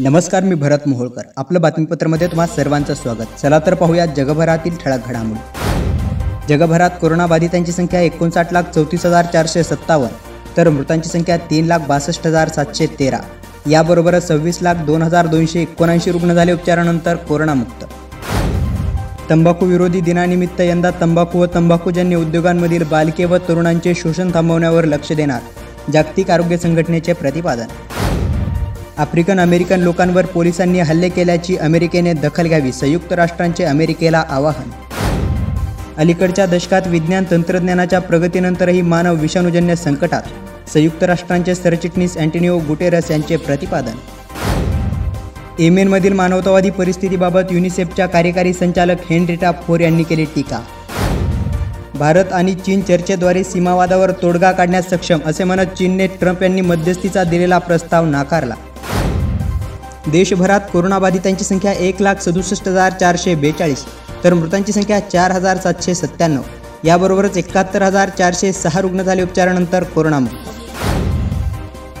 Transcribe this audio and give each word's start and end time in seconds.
नमस्कार 0.00 0.44
मी 0.44 0.54
भरत 0.54 0.86
मोहोळकर. 0.86 1.22
आपलं 1.36 1.60
बातमीपत्रामध्ये 1.60 2.26
तुम्हा 2.26 2.46
सर्वांचं 2.46 2.94
स्वागत. 2.94 3.38
चला 3.42 3.58
तर 3.58 3.74
पाहूया 3.74 4.04
जगभरातील 4.06 4.76
ठळक 4.76 5.06
घडामोडी. 5.06 6.46
जगभरात 6.48 6.90
कोरोनाबाधितांची 7.00 7.72
संख्या 7.72 8.00
एकोणसाठ 8.00 8.52
लाख 8.52 8.62
चौतीस 8.74 9.06
हजार 9.06 9.24
चारशे 9.24 9.62
सत्तावन्न 9.62 10.56
तर 10.56 10.68
मृतांची 10.68 11.08
संख्या 11.08 11.36
तीन 11.50 11.66
लाख 11.66 11.78
बासष्ट 11.88 12.26
हजार 12.26 12.48
सातशे 12.48 12.86
तेरा. 12.98 13.18
याबरोबरच 13.70 14.28
सव्वीस 14.28 14.58
लाख 14.62 14.84
दोन 14.86 15.02
हजार 15.02 15.26
दोनशे 15.26 15.62
एकोणऐंशी 15.62 16.10
रुग्ण 16.10 16.34
झाले 16.34 16.52
उपचारानंतर 16.52 17.16
कोरोनामुक्त. 17.16 17.84
तंबाखू 19.30 19.66
विरोधी 19.66 20.00
दिनानिमित्त 20.00 20.60
यंदा 20.60 20.90
तंबाखू 21.00 21.38
व 21.38 21.46
तंबाखूजन्य 21.54 22.16
उद्योगांमधील 22.16 22.82
बालके 22.82 23.24
व 23.24 23.38
तरुणांचे 23.48 23.94
शोषण 23.94 24.30
थांबवण्यावर 24.34 24.84
लक्ष 24.84 25.12
देणार 25.12 25.90
जागतिक 25.92 26.30
आरोग्य 26.30 26.56
संघटनेचे 26.56 27.12
प्रतिपादन. 27.12 27.66
आफ्रिकन 28.98 29.40
अमेरिकन 29.40 29.80
लोकांवर 29.80 30.26
पोलिसांनी 30.26 30.80
हल्ले 30.80 31.08
केल्याची 31.08 31.56
अमेरिकेने 31.56 32.12
दखल 32.12 32.46
घ्यावी 32.46 32.72
संयुक्त 32.72 33.12
राष्ट्रांचे 33.12 33.64
अमेरिकेला 33.64 34.24
आवाहन. 34.28 34.70
अलीकडच्या 35.98 36.46
दशकात 36.46 36.86
विज्ञान 36.86 37.24
तंत्रज्ञानाच्या 37.30 37.98
प्रगतीनंतरही 37.98 38.82
मानव 38.82 39.14
विषाणूजन्य 39.14 39.76
संकटात 39.76 40.22
संयुक्त 40.72 41.04
राष्ट्रांचे 41.04 41.54
सरचिटणीस 41.54 42.16
अँटोनिओ 42.16 42.58
गुटेरस 42.58 43.10
यांचे 43.10 43.36
प्रतिपादन. 43.36 43.96
येमेनमधील 45.58 46.12
मानवतावादी 46.12 46.70
परिस्थितीबाबत 46.70 47.52
युनिसेफच्या 47.52 48.06
कार्यकारी 48.06 48.52
संचालक 48.52 49.10
हेनरिटा 49.10 49.52
फोर 49.66 49.80
यांनी 49.80 50.02
केली 50.02 50.24
टीका. 50.24 50.60
भारत 51.94 52.32
आणि 52.32 52.54
चीन 52.54 52.80
चर्चेद्वारे 52.80 53.44
सीमावादावर 53.44 54.10
तोडगा 54.22 54.52
काढण्यास 54.52 54.90
सक्षम 54.90 55.18
असे 55.26 55.44
म्हणत 55.44 55.76
चीनने 55.78 56.06
ट्रम्प 56.06 56.42
यांनी 56.42 56.60
मध्यस्थीचा 56.60 57.24
दिलेला 57.24 57.58
प्रस्ताव 57.58 58.06
नाकारला. 58.06 58.54
देशभरात 60.12 60.60
कोरोनाबाधितांची 60.72 61.44
संख्या 61.44 61.72
एक 61.72 62.00
लाख 62.02 62.20
सदुसष्ट 62.24 62.68
हजार 62.68 62.92
चारशे 63.00 63.34
बेचाळीस 63.34 63.84
तर 64.24 64.34
मृतांची 64.34 64.72
संख्या 64.72 64.98
चार 65.08 65.30
हजार 65.30 65.56
सातशे 65.56 65.94
सत्त्याण्णव. 65.94 66.42
याबरोबरच 66.84 67.36
एकाहत्तर 67.36 67.82
हजार 67.82 68.08
चारशे 68.08 68.52
सहा 68.52 68.80
रुग्ण 68.80 69.02
झाले 69.02 69.22
उपचारानंतर 69.22 69.84
कोरोनामुक्त 69.94 70.46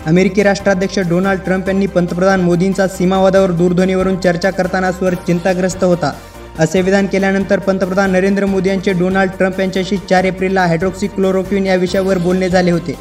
अमेरिकी 0.06 0.42
राष्ट्राध्यक्ष 0.42 0.98
डोनाल्ड 1.08 1.40
ट्रम्प 1.44 1.68
यांनी 1.68 1.86
पंतप्रधान 1.86 2.40
मोदींचा 2.40 2.86
सीमावादावर 2.88 3.50
दूरध्वनीवरून 3.50 4.16
चर्चा 4.20 4.50
करताना 4.50 4.92
स्वर 4.92 5.14
चिंताग्रस्त 5.26 5.84
होता. 5.84 6.12
असे 6.58 6.80
विधान 6.82 7.06
केल्यानंतर 7.06 7.58
पंतप्रधान 7.58 8.10
नरेंद्र 8.10 8.46
मोदी 8.46 8.68
यांचे 8.68 8.92
डोनाल्ड 8.92 9.32
ट्रम्प 9.38 9.60
यांच्याशी 9.60 9.96
चार 10.10 10.24
एप्रिलला 10.24 10.66
हायड्रोक्सिक्लोरोक्विन 10.66 11.66
या 11.66 11.74
विषयावर 11.74 12.18
बोलणे 12.18 12.48
झाले 12.48 12.70
होते. 12.70 12.94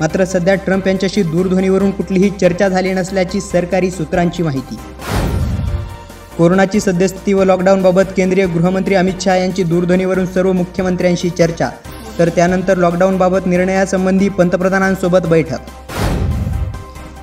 मात्र 0.00 0.24
सध्या 0.24 0.54
ट्रम्प 0.54 0.86
यांच्याशी 0.88 1.22
दूरध्वनीवरून 1.22 1.90
कुठलीही 1.90 2.30
चर्चा 2.30 2.68
झाली 2.68 2.92
नसल्याची 2.92 3.40
सरकारी 3.40 3.90
सूत्रांची 3.90 4.42
माहिती. 4.42 4.76
कोरोनाची 6.38 6.80
सद्यस्थिती 6.80 7.32
व 7.32 7.44
लॉकडाऊनबाबत 7.44 8.12
केंद्रीय 8.16 8.46
गृहमंत्री 8.46 8.94
अमित 8.94 9.20
शहा 9.20 9.36
यांची 9.36 9.62
दूरध्वनीवरून 9.62 10.26
सर्व 10.26 10.52
मुख्यमंत्र्यांशी 10.52 11.30
चर्चा. 11.30 11.68
तर 12.18 12.28
त्यानंतर 12.28 12.76
लॉकडाऊनबाबत 12.76 13.46
निर्णयासंबंधी 13.46 14.28
पंतप्रधानांसोबत 14.28 15.26
बैठक. 15.26 15.58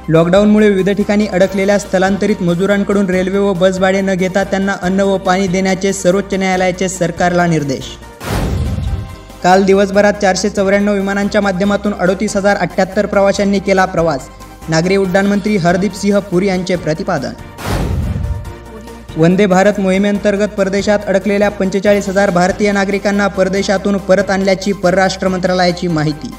लॉकडाऊनमुळे 0.10 0.70
विविध 0.70 0.90
ठिकाणी 0.90 1.28
अडकलेल्या 1.28 1.80
स्थलांतरित 1.80 2.42
मजुरांकडून 2.42 3.10
रेल्वे 3.10 3.38
व 3.38 3.54
बस 3.54 3.80
भाडे 3.80 4.02
न 4.02 4.14
घेता 4.14 4.44
त्यांना 4.44 4.76
अन्न 4.82 5.00
व 5.00 5.18
पाणी 5.18 5.48
देण्याचे 5.48 5.94
सर्वोच्च 5.94 6.34
न्यायालयाचे 6.34 6.90
सरकारला 6.90 7.48
निर्देश. 7.48 7.98
काल 9.44 9.64
दिवसभरात 9.64 10.14
चारशे 10.14 10.50
चौऱ्याण्णव 10.50 10.94
विमानांच्या 10.94 11.42
माध्यमातून 11.42 11.94
अडोतीस 12.00 12.36
हजार 12.38 12.58
अठ्ठ्याहत्तर 12.58 13.06
प्रवाशांनी 13.06 13.60
केला 13.60 13.86
प्रवास. 13.86 14.28
नागरी 14.70 14.96
उड्डाण 14.98 15.26
मंत्री 15.26 15.58
हरदीप 15.58 15.96
सिंह 15.96 16.20
पुरी 16.20 16.48
यांचे 16.48 16.76
प्रतिपादन. 16.76 17.34
वंदे 19.18 19.46
भारत 19.46 19.80
मोहिमेअंतर्गत 19.80 20.48
परदेशात 20.48 21.00
अडकलेल्या 21.08 21.50
पंचेचाळीस 21.50 22.10
हजार 22.10 22.30
भारतीय 22.30 22.72
नागरिकांना 22.72 23.28
परदेशातून 23.28 23.98
परत 23.98 24.30
आणल्याची 24.30 24.72
परराष्ट्र 24.74 25.28
मंत्रालयाची 25.28 25.88
माहिती. 25.88 26.34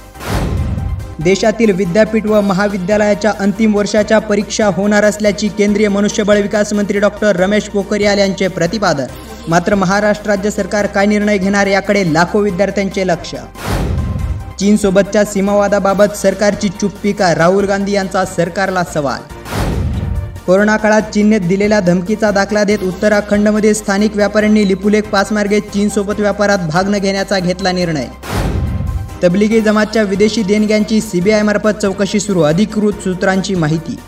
देशातील 1.24 1.70
विद्यापीठ 1.70 2.26
व 2.26 2.40
महाविद्यालयाच्या 2.40 3.32
अंतिम 3.40 3.74
वर्षाच्या 3.76 4.18
परीक्षा 4.18 4.66
होणार 4.66 5.04
असल्याची 5.04 5.48
केंद्रीय 5.48 5.88
मनुष्यबळ 5.88 6.40
विकास 6.40 6.72
मंत्री 6.72 6.98
डॉक्टर 6.98 7.36
रमेश 7.36 7.68
पोखरियाल 7.68 8.18
यांचे 8.18 8.48
प्रतिपादन. 8.48 9.06
मात्र 9.48 9.74
महाराष्ट्र 9.74 10.28
राज्य 10.30 10.50
सरकार 10.50 10.86
काय 10.86 11.06
निर्णय 11.06 11.38
घेणार 11.38 11.66
याकडे 11.66 12.02
लाखो 12.12 12.40
विद्यार्थ्यांचे 12.40 13.06
लक्ष. 13.06 13.34
चीनसोबतच्या 14.60 15.24
सीमावादाबाबत 15.24 16.16
सरकारची 16.16 16.68
चुप्पी 16.68 17.12
का 17.12 17.34
राहुल 17.34 17.64
गांधी 17.64 17.92
यांचा 17.92 18.24
सरकारला 18.24 18.82
सवाल. 18.94 19.20
कोरोना 20.46 20.76
काळात 20.76 21.02
चीनने 21.14 21.38
दिलेल्या 21.38 21.80
धमकीचा 21.80 22.30
दाखला 22.30 22.64
देत 22.64 22.82
उत्तराखंडमध्ये 22.82 23.74
स्थानिक 23.74 24.16
व्यापाऱ्यांनी 24.16 24.68
लिपुलेख 24.68 25.02
पासमार्गे 25.02 25.60
चीनसोबत 25.60 26.20
व्यापारात 26.20 26.68
भाग 26.72 26.88
न 26.88 26.98
घेण्याचा 26.98 27.38
घेतला 27.38 27.72
निर्णय. 27.72 28.06
तबलिगी 29.22 29.60
जमातच्या 29.60 30.02
विदेशी 30.02 30.42
देणग्यांची 30.42 31.00
सीबीआयमार्फत 31.00 31.82
चौकशी 31.82 32.20
सुरू 32.20 32.40
अधिकृत 32.40 32.92
सूत्रांची 32.92 33.54
माहिती. 33.54 33.98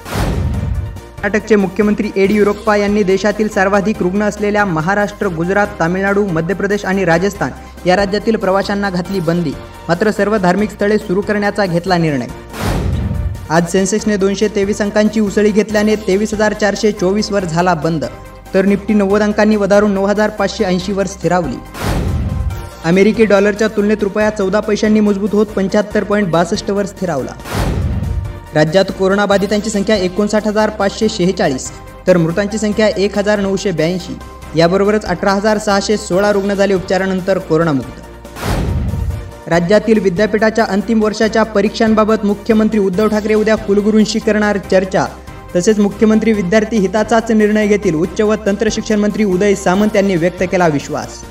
कर्नाटकचे 1.21 1.57
मुख्यमंत्री 1.57 2.11
येडियुरप्पा 2.17 2.75
यांनी 2.77 3.03
देशातील 3.03 3.49
सर्वाधिक 3.49 3.97
रुग्ण 4.03 4.23
असलेल्या 4.23 4.65
महाराष्ट्र 4.65 5.29
गुजरात 5.29 5.67
तामिळनाडू 5.81 6.25
मध्य 6.27 6.55
प्रदेश 6.55 6.85
आणि 6.85 7.05
राजस्थान 7.05 7.51
या 7.87 7.97
राज्यातील 7.97 8.37
प्रवाशांना 8.37 8.91
घातली 8.91 9.21
बंदी. 9.21 9.53
मात्र 9.89 10.11
सर्व 10.11 10.37
धार्मिक 10.37 10.71
स्थळे 10.71 10.99
सुरू 10.99 11.21
करण्याचा 11.21 11.67
घेतला 11.67 11.99
निर्णय. 11.99 12.27
आज 13.51 13.71
सेन्सेक्सने 13.73 14.17
दोनशे 14.17 14.49
तेवीस 14.49 14.81
अंकांची 14.83 15.21
उसळी 15.21 15.51
घेतल्याने 15.51 15.97
तेवीस 16.07 16.35
हजार 16.35 16.53
चारशे 16.53 16.93
चोवीसवर 16.93 17.45
झाला 17.45 17.75
बंद. 17.75 18.05
तर 18.55 18.65
निफ्टी 18.65 18.95
नव्वद 18.95 19.23
अंकांनी 19.23 19.57
वधारून 19.57 19.95
नऊ 19.95 20.07
हजार 20.07 20.31
पाचशे 20.31 20.65
ऐंशीवर 20.65 21.07
स्थिरावली. 21.07 21.57
अमेरिकी 22.85 23.25
डॉलरच्या 23.25 23.69
तुलनेत 23.69 24.03
रुपया 24.03 24.31
चौदा 24.31 24.61
पैशांनी 24.61 25.01
मजबूत 25.01 25.31
होत 25.33 25.47
पंच्याहत्तर 25.47 26.05
पॉईंट 26.05 26.31
बासष्टवर 26.31 26.87
स्थिरावला. 26.87 27.33
राज्यात 28.55 28.85
कोरोनाबाधितांची 28.99 29.71
संख्या 29.71 29.97
एकोणसाठ 29.97 30.47
हजार 30.47 30.71
पाचशे 30.71 31.09
शेहेचाळीस 31.09 31.71
तर 32.07 32.17
मृतांची 32.17 32.59
संख्या 32.59 32.89
एक 32.89 33.19
हजार 33.19 33.41
नऊशे 33.41 33.71
ब्याऐंशी. 33.71 34.15
याबरोबरच 34.57 35.05
अठरा 35.05 35.33
हजार 35.33 35.59
सहाशे 35.59 35.97
सोळा 35.97 36.33
रुग्ण 36.33 36.55
झाले 36.55 36.75
उपचारानंतर 36.75 37.39
कोरोनामुक्त. 37.39 38.01
राज्यातील 39.49 39.99
विद्यापीठाच्या 39.99 40.65
अंतिम 40.65 41.03
वर्षाच्या 41.03 41.43
परीक्षांबाबत 41.43 42.25
मुख्यमंत्री 42.25 42.79
उद्धव 42.79 43.09
ठाकरे 43.09 43.35
उद्या 43.35 43.57
कुलगुरूंशी 43.57 44.19
करणार 44.19 44.59
चर्चा. 44.71 45.07
तसेच 45.57 45.79
मुख्यमंत्री 45.79 46.33
विद्यार्थी 46.33 46.79
हिताचाच 46.79 47.31
निर्णय 47.31 47.67
घेतील 47.67 47.95
उच्च 47.95 48.21
व 48.21 48.35
तंत्रशिक्षण 48.47 48.99
मंत्री 48.99 49.25
उदय 49.25 49.55
सामंत 49.55 49.97
यांनी 49.97 50.17
व्यक्त 50.17 50.43
केला 50.53 50.67
विश्वास. 50.69 51.23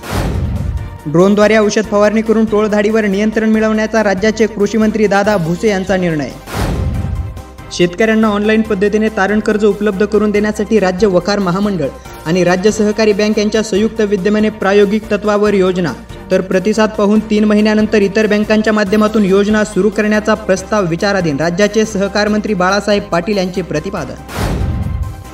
ड्रोनद्वारे 1.08 1.58
औषध 1.58 1.86
फवारणी 1.86 2.22
करून 2.22 2.46
टोळधाडीवर 2.46 3.06
नियंत्रण 3.06 3.50
मिळवण्याचा 3.50 4.04
राज्याचे 4.04 4.48
कृषी 4.48 4.78
मंत्री 4.78 5.08
दादा 5.08 5.38
भुसे 5.38 5.70
यांचा 5.70 5.98
निर्णय. 5.98 6.30
शेतकऱ्यांना 7.72 8.28
ऑनलाईन 8.28 8.62
पद्धतीने 8.62 9.10
तारण 9.10 9.40
कर्ज 9.40 9.66
उपलब्ध 9.66 10.06
करून 10.06 10.32
देण्यासाठी 10.32 10.80
राज्य 10.80 11.08
वकार 11.08 11.40
महामंडळ 11.40 11.88
आणि 12.26 12.44
राज्य 12.44 12.72
सहकारी 12.72 13.14
बँक 13.14 13.40
यांच्या 13.40 13.64
संयुक्त 13.64 14.02
विद्यमाने 14.02 14.50
प्रायोगिक 14.50 15.12
तत्वावर 15.12 15.54
योजना. 15.54 15.94
तर 16.32 16.42
प्रतिसाद 16.42 16.90
पाहून 16.90 17.20
तीन 17.20 17.44
महिन्यानंतर 17.44 18.02
इतर 18.02 18.28
बँकांच्या 18.28 18.74
माध्यमातून 18.74 19.26
योजना 19.26 19.64
सुरू 19.64 19.90
करण्याचा 19.90 20.34
प्रस्ताव 20.34 20.86
विचाराधीन 20.86 21.38
राज्याचे 21.40 21.86
सहकार 21.86 22.28
मंत्री 22.28 22.54
बाळासाहेब 22.54 23.04
पाटील 23.04 23.38
यांचे 23.38 23.62
प्रतिपादन. 23.62 24.59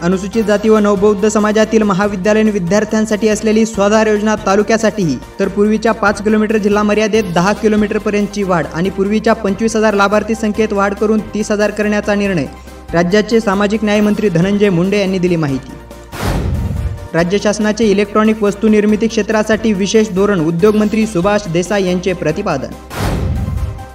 अनुसूचित 0.04 0.44
जाती 0.44 0.70
व 0.70 0.78
नवबौद्ध 0.78 1.28
समाजातील 1.28 1.84
महाविद्यालयीन 1.84 2.50
विद्यार्थ्यांसाठी 2.50 3.28
असलेली 3.28 3.66
स्वाधार 3.66 4.08
योजना 4.08 4.36
तालुक्यासाठीही 4.46 5.18
तर 5.40 5.48
पूर्वीच्या 5.48 5.92
पाच 5.92 6.22
किलोमीटर 6.24 6.58
जिल्हा 6.58 6.84
मर्यादेत 6.84 7.24
दहा 7.36 7.54
किलोमीटरपर्यंतची 7.54 8.44
वाढ 8.44 8.66
आणि 8.74 8.90
पूर्वीच्या 8.90 9.34
पंचवीस 9.34 9.76
हजार 9.76 9.94
लाभार्थी 9.94 10.36
संख्येत 10.36 10.74
वाढ 10.74 10.94
करून 10.94 11.20
तीस 11.34 11.52
हजार 11.52 11.72
करण्याचा 11.72 12.16
निर्णय 12.16 12.46
राज्याचे 12.94 13.40
सामाजिक 13.40 13.84
न्यायमंत्री 13.84 14.30
धनंजय 14.30 14.70
मुंडे 14.70 15.00
यांनी 15.00 15.20
दिली 15.20 15.36
माहिती. 15.36 15.72
राज्य 17.14 17.38
शासनाचे 17.44 17.86
इलेक्ट्रॉनिक 17.86 18.44
वस्तू 18.44 18.68
निर्मिती 18.68 19.08
क्षेत्रासाठी 19.08 19.74
विशेष 19.74 20.10
धोरण 20.10 20.40
उद्योगमंत्री 20.40 21.06
सुभाष 21.08 21.48
देसाई 21.48 21.86
यांचे 21.86 22.14
प्रतिपादन. 22.14 22.72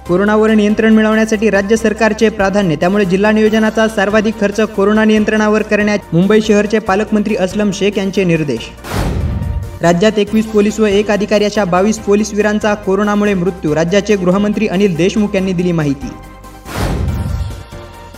कोरोनावर 0.07 0.51
नियंत्रण 0.51 0.93
मिळवण्यासाठी 0.93 1.49
राज्य 1.49 1.75
सरकारचे 1.75 2.29
प्राधान्य 2.29 2.75
त्यामुळे 2.75 3.05
जिल्हा 3.05 3.31
नियोजनाचा 3.31 3.87
सर्वाधिक 3.87 4.39
खर्च 4.39 4.59
कोरोना 4.75 5.03
नियंत्रणावर 5.05 5.61
करण्यात 5.61 6.13
मुंबई 6.13 6.39
शहरचे 6.47 6.79
पालकमंत्री 6.79 7.35
असलम 7.35 7.71
शेख 7.73 7.97
यांचे 7.97 8.23
निर्देश. 8.23 8.69
राज्यात 9.81 10.17
एकवीस 10.19 10.45
पोलीस 10.45 10.79
व 10.79 10.85
एक 10.85 11.11
अधिकारी 11.11 11.45
अशा 11.45 11.65
बावीस 11.65 11.99
पोलीसवीरांचा 11.99 12.73
कोरोनामुळे 12.75 13.33
मृत्यू 13.33 13.75
राज्याचे 13.75 14.15
गृहमंत्री 14.15 14.67
अनिल 14.67 14.95
देशमुख 14.95 15.35
यांनी 15.35 15.53
दिली 15.53 15.71
माहिती. 15.71 16.07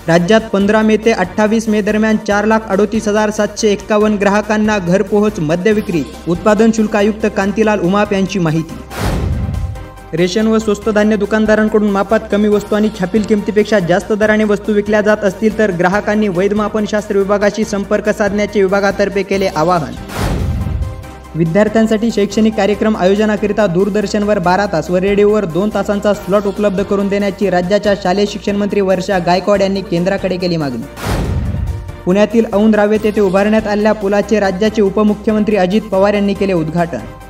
राज्यात 0.07 0.41
पंधरा 0.53 0.81
मे 0.81 0.97
ते 0.97 1.12
अठ्ठावीस 1.12 1.68
मे 1.69 1.81
दरम्यान 1.81 2.18
चार 2.27 2.45
लाख 2.45 2.68
अडोतीस 2.69 3.07
हजार 3.07 3.29
सातशे 3.29 3.71
एक्कावन्न 3.71 4.18
ग्राहकांना 4.18 4.77
घरपोहोच 4.77 5.39
मद्य 5.39 5.71
विक्री 5.71 6.03
उत्पादन 6.27 6.71
शुल्क 6.71 6.95
आयुक्त 6.95 7.25
कांतीलाल 7.38 7.79
उमाप 7.79 8.13
यांची 8.13 8.39
माहिती. 8.39 8.93
रेशन 10.18 10.48
व 10.48 10.57
स्वस्त 10.60 10.89
धान्य 10.89 11.15
दुकानदारांकडून 11.15 11.89
मापात 11.92 12.19
कमी 12.31 12.48
वस्तू 12.48 12.75
आणि 12.75 12.89
छापील 13.00 13.21
किमतीपेक्षा 13.21 13.80
जास्त 13.80 14.12
दराने 14.13 14.44
वस्तू 14.44 14.74
विकल्या 14.74 15.00
जात 15.01 15.24
असतील 15.24 15.57
तर 15.57 15.71
ग्राहकांनी 15.71 16.27
वैधमापनशास्त्र 16.27 17.18
विभागाशी 17.18 17.63
संपर्क 17.63 18.10
साधण्याचे 18.10 18.62
विभागातर्फे 18.62 19.24
केले 19.24 19.48
आवाहन. 19.56 19.94
विद्यार्थ्यांसाठी 21.36 22.12
शैक्षणिक 22.12 22.56
कार्यक्रम 22.56 22.98
आयोजनाकरिता 22.98 23.65
दूरदर्शनवर 23.68 24.39
बारा 24.39 24.65
तास 24.65 24.89
व 24.89 24.98
रेडिओवर 24.98 25.45
दोन 25.45 25.69
तासांचा 25.74 26.13
स्लॉट 26.13 26.45
उपलब्ध 26.45 26.83
करून 26.83 27.07
देण्याची 27.07 27.50
राज्याच्या 27.50 27.94
शालेय 28.04 28.25
शिक्षण 28.25 28.56
मंत्री 28.56 28.81
वर्षा 28.81 29.19
गायकवाड 29.19 29.62
यांनी 29.62 29.81
केंद्राकडे 29.81 30.38
केली 30.38 30.57
मागणी. 30.57 30.83
पुण्यातील 32.06 32.45
औंध 32.54 32.75
रावेत 32.75 33.00
येथे 33.04 33.21
उभारण्यात 33.21 33.68
आलेल्या 33.68 33.94
पुलाचे 33.94 34.39
राज्याचे 34.39 34.81
उपमुख्यमंत्री 34.81 35.56
अजित 35.56 35.81
पवार 35.81 36.13
यांनी 36.13 36.33
केले 36.33 36.54
उद्घाटन. 36.54 37.23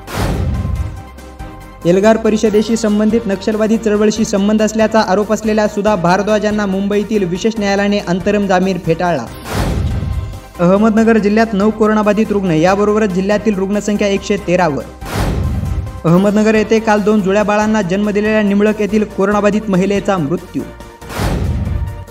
एल्गार 1.86 2.18
परिषदेशी 2.18 2.78
संबंधित 2.78 3.22
नक्षलवादी 3.26 3.78
चळवळीशी 3.78 4.26
संबंध 4.26 4.62
असल्याचा 4.62 5.02
आरोप 5.02 5.34
असलेल्या 5.34 5.68
सुधा 5.68 5.96
भारद्वाज 5.96 6.46
यांना 6.46 6.66
मुंबईतील 6.66 7.24
विशेष 7.24 7.54
न्यायालयाने 7.60 8.00
अंतरिम 8.00 8.48
जामीन 8.48 8.78
फेटाळला. 8.86 9.26
अहमदनगर 10.60 11.18
जिल्ह्यात 11.18 11.48
नऊ 11.54 11.70
कोरोनाबाधित 11.70 12.26
रुग्ण 12.30 12.52
याबरोबरच 12.52 13.10
जिल्ह्यातील 13.10 13.56
रुग्णसंख्या 13.56 14.08
एकशे 14.08 14.38
तेरावर. 14.38 14.84
अहमदनगर 16.06 16.56
येथे 16.56 16.80
काल 16.80 17.02
दोन 17.02 17.22
जुळ्या 17.22 17.44
बाळांना 17.44 17.82
जन्म 17.82 18.10
दिलेल्या 18.10 18.42
निमळक 18.42 18.82
येथील 18.82 19.04
कोरोनाबाधित 19.04 19.62
महिलेचा 19.68 20.18
मृत्यू. 20.18 20.62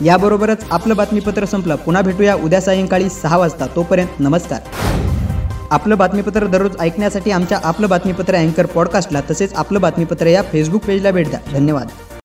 याबरोबरच 0.05 0.65
आपलं 0.71 0.97
बातमीपत्र 0.97 1.45
संपलं. 1.45 1.75
पुन्हा 1.75 2.03
भेटूया 2.03 2.35
उद्या 2.35 2.61
सायंकाळी 2.61 3.09
सहा 3.09 3.37
वाजता. 3.37 3.67
तोपर्यंत 3.67 4.21
नमस्कार. 4.21 4.61
आपलं 5.73 5.99
बातमीपत्र 5.99 6.47
दररोज 6.47 6.77
ऐकण्यासाठी 6.81 7.31
आमच्या 7.31 7.59
आपलं 7.65 7.89
बातमीपत्र 7.89 8.35
अँकर 8.35 8.67
पॉडकास्टला 8.67 9.21
तसेच 9.31 9.55
आपलं 9.55 9.81
बातमीपत्र 9.81 10.27
या 10.27 10.43
फेसबुक 10.43 10.85
पेजला 10.85 11.11
भेट 11.11 11.29
द्या. 11.29 11.41
धन्यवाद. 11.53 11.89